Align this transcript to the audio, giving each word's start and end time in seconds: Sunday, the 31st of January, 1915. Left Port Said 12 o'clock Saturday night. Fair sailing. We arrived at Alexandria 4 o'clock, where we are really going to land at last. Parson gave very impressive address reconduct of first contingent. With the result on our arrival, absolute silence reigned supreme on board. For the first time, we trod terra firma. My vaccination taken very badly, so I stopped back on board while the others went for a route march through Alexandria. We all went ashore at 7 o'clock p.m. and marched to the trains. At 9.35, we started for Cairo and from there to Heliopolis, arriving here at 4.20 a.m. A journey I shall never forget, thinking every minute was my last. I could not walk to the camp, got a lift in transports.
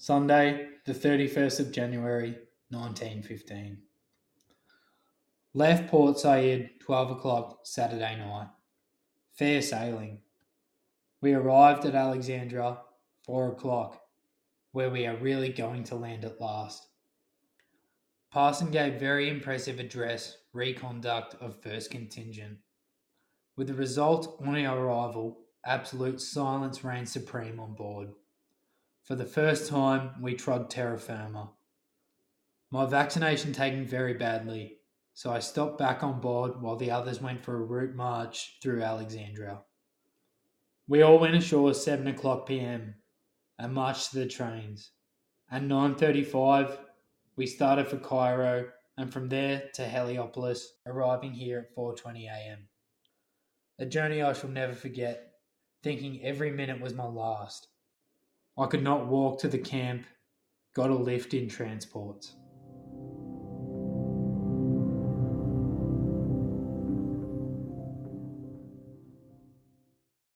Sunday, 0.00 0.68
the 0.86 0.92
31st 0.92 1.58
of 1.58 1.72
January, 1.72 2.36
1915. 2.70 3.78
Left 5.54 5.90
Port 5.90 6.20
Said 6.20 6.70
12 6.78 7.10
o'clock 7.10 7.60
Saturday 7.64 8.16
night. 8.16 8.46
Fair 9.32 9.60
sailing. 9.60 10.20
We 11.20 11.32
arrived 11.32 11.84
at 11.84 11.96
Alexandria 11.96 12.78
4 13.26 13.48
o'clock, 13.48 14.00
where 14.70 14.88
we 14.88 15.04
are 15.04 15.16
really 15.16 15.48
going 15.48 15.82
to 15.84 15.96
land 15.96 16.24
at 16.24 16.40
last. 16.40 16.86
Parson 18.30 18.70
gave 18.70 19.00
very 19.00 19.28
impressive 19.28 19.80
address 19.80 20.36
reconduct 20.52 21.34
of 21.40 21.60
first 21.60 21.90
contingent. 21.90 22.58
With 23.56 23.66
the 23.66 23.74
result 23.74 24.40
on 24.46 24.64
our 24.64 24.78
arrival, 24.78 25.40
absolute 25.66 26.20
silence 26.20 26.84
reigned 26.84 27.08
supreme 27.08 27.58
on 27.58 27.74
board. 27.74 28.10
For 29.08 29.14
the 29.14 29.24
first 29.24 29.70
time, 29.70 30.20
we 30.20 30.34
trod 30.34 30.68
terra 30.68 30.98
firma. 30.98 31.52
My 32.70 32.84
vaccination 32.84 33.54
taken 33.54 33.86
very 33.86 34.12
badly, 34.12 34.80
so 35.14 35.32
I 35.32 35.38
stopped 35.38 35.78
back 35.78 36.02
on 36.02 36.20
board 36.20 36.60
while 36.60 36.76
the 36.76 36.90
others 36.90 37.18
went 37.18 37.42
for 37.42 37.56
a 37.56 37.64
route 37.64 37.94
march 37.94 38.58
through 38.62 38.82
Alexandria. 38.82 39.62
We 40.86 41.00
all 41.00 41.18
went 41.18 41.36
ashore 41.36 41.70
at 41.70 41.76
7 41.76 42.06
o'clock 42.06 42.46
p.m. 42.46 42.96
and 43.58 43.72
marched 43.72 44.10
to 44.10 44.18
the 44.18 44.26
trains. 44.26 44.90
At 45.50 45.62
9.35, 45.62 46.76
we 47.34 47.46
started 47.46 47.88
for 47.88 47.96
Cairo 47.96 48.68
and 48.98 49.10
from 49.10 49.30
there 49.30 49.70
to 49.72 49.88
Heliopolis, 49.88 50.68
arriving 50.84 51.32
here 51.32 51.60
at 51.60 51.74
4.20 51.74 52.26
a.m. 52.26 52.68
A 53.78 53.86
journey 53.86 54.20
I 54.20 54.34
shall 54.34 54.50
never 54.50 54.74
forget, 54.74 55.32
thinking 55.82 56.20
every 56.22 56.50
minute 56.50 56.82
was 56.82 56.92
my 56.92 57.06
last. 57.06 57.68
I 58.58 58.66
could 58.66 58.82
not 58.82 59.06
walk 59.06 59.38
to 59.40 59.48
the 59.48 59.58
camp, 59.58 60.04
got 60.74 60.90
a 60.90 60.94
lift 60.94 61.32
in 61.32 61.48
transports. 61.48 62.34